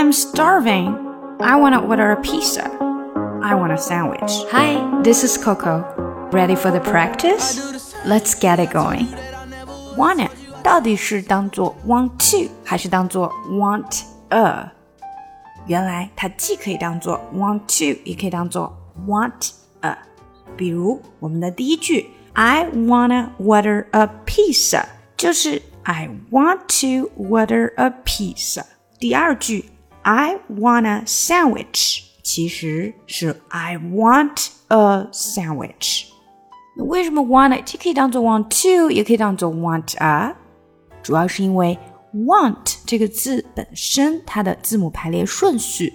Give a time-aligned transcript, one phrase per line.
[0.00, 0.94] I'm starving.
[1.40, 2.70] I want to order a pizza.
[3.42, 4.44] I want a sandwich.
[4.50, 5.84] Hi, this is Coco.
[6.32, 7.94] Ready for the practice?
[8.04, 9.06] Let's get it going.
[9.96, 10.30] Want it
[10.62, 14.72] 到底是当做 want to 还是当做 want a？
[15.66, 19.96] 原来它既可以当做 want to，也可以当做 want a。
[20.56, 24.84] 比如我们的第一句，I wanna order a pizza，
[25.16, 28.64] 就是 I want to order a pizza。
[28.98, 29.70] 第二句
[30.03, 36.05] ，I want a sandwich，其实是 I want a sandwich。
[36.77, 40.35] 为什么 want 既可以当做 want to，也可以当做 want a？
[41.03, 41.77] 主要是因为
[42.13, 45.93] want 这个字本身它的字母排列顺序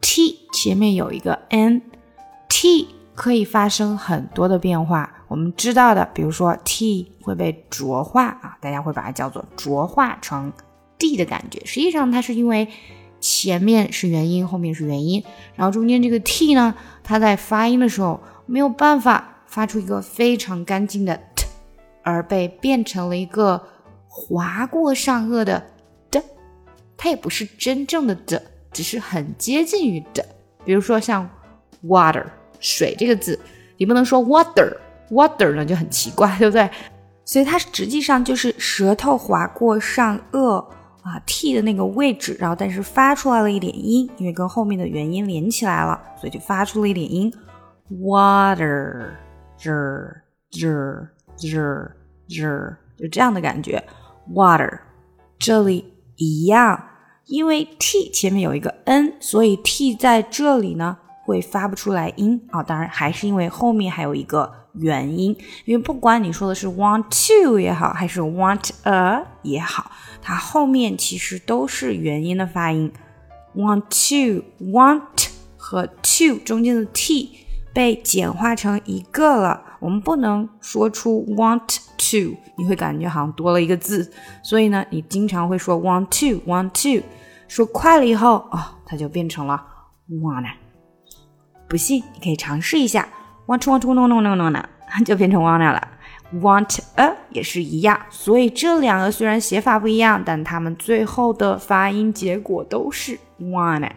[0.00, 5.10] ，t 前面有一个 n，t 可以发生很多的变化。
[5.28, 10.52] 我们知道的，比如说 t 会被浊化啊，大家会把它叫做浊化成
[10.98, 11.60] d 的感觉。
[11.64, 12.68] 实际上它是因为
[13.24, 15.24] 前面是元音，后面是元音，
[15.54, 21.46] 然后中间这个 t 呢，它在发音的时候没有办法发出一个非常干净的 t，
[22.02, 23.60] 而被变成了一个。
[24.16, 25.60] 划过上颚的
[26.08, 26.22] 的，
[26.96, 30.24] 它也不是真正的的，只是很接近于的。
[30.64, 31.28] 比如说像
[31.84, 32.24] water
[32.60, 33.36] 水这个字，
[33.76, 34.72] 你不能说 water
[35.10, 36.70] water 呢就很奇怪，对不对？
[37.24, 40.64] 所以它实际上就是舌头划过上颚
[41.04, 47.32] 啊 t 的那个位置，然后但是发出来了一点音，因为跟后面的元音连起来了，所以就发出了一点音
[48.00, 49.10] water
[49.56, 49.70] 这
[50.50, 51.90] 这这
[52.26, 53.84] 这就这样的感觉。
[54.32, 54.80] water，
[55.38, 55.84] 这里
[56.16, 56.82] 一样，
[57.26, 62.62] 因为 t 前面有一个 n，所以 t 在这里呢会发不出来音啊。
[62.62, 69.90] 当然还是因为后面还有一个元音，因为不管你说的是 want to 也好，还是 want a 也好，
[70.22, 72.92] 它后面其实都是元音的发音。
[73.56, 77.38] want to，want 和 to 中间的 t
[77.72, 81.78] 被简化成一个了，我们不能说出 want。
[81.96, 84.12] to，你会感觉好像多了一个字，
[84.42, 87.02] 所以呢，你经常会说 want to，want to，
[87.48, 89.64] 说快了以后，哦，它就变成了
[90.10, 90.63] wanna。
[91.74, 93.08] 不信你可以尝试一下
[93.48, 94.62] ，want to want to no no no no no，
[95.04, 95.88] 就变成 wanna 了。
[96.34, 103.90] want a 也是一样，所以这两个虽然写法不一样，但它们最后的发音结果都是 wanna。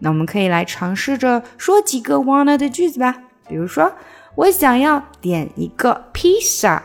[0.00, 3.16] 那我们可以来尝试着说几个 wanna 的句子吧，
[3.48, 3.90] 比如说，
[4.34, 6.82] 我想要点一个披萨。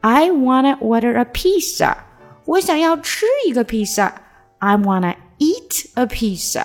[0.00, 1.94] I wanna order a pizza.
[2.46, 4.14] 我想要吃一个披萨。
[4.56, 6.64] I wanna eat a pizza.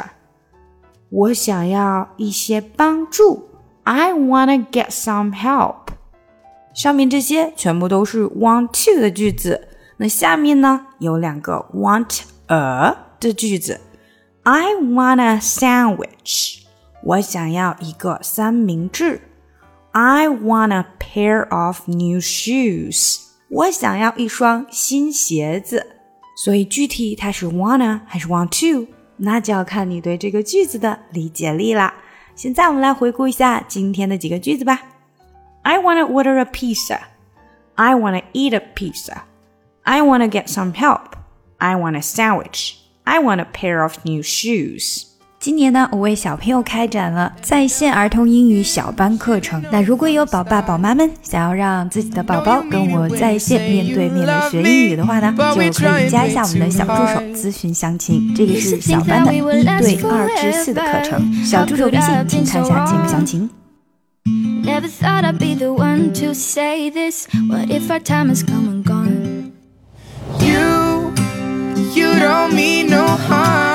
[1.09, 3.49] 我想要一些帮助。
[3.83, 5.87] I wanna get some help.
[6.73, 9.69] 上面这些全部都是 want to 的句子。
[9.97, 13.79] 那下面呢有两个 want a 的句子。
[14.43, 16.59] I want a sandwich.
[17.03, 19.21] 我想要一个三明治。
[19.91, 23.21] I want a pair of new shoes.
[23.49, 25.87] 我想要一双新鞋子，
[26.35, 31.94] 所以具体它是 wanna 还是 want to，那就要看你对这个句子的理解力啦。
[32.34, 34.80] 现在我们来回顾一下今天的几个句子吧。
[35.62, 36.98] I wanna order a pizza.
[37.74, 39.22] I wanna eat a pizza.
[39.82, 41.16] I wanna get some help.
[41.58, 42.74] I want a sandwich.
[43.04, 45.06] I want a pair of new shoes.
[45.39, 49.63] 今年呢，我为小朋友开展了在线儿童英语小班课程。
[49.71, 55.63] 那如果有宝爸宝妈们想要让自己的宝宝跟我在线面对面的学英语的话呢，就可
[56.01, 58.33] 以加一下我们的小助手咨询详情。
[58.35, 59.63] 这个是小班的一对
[60.09, 63.47] 二至四的课程，小助手微信请看一下节目详情。
[70.39, 71.13] You,
[71.95, 73.66] you don't mean no harm,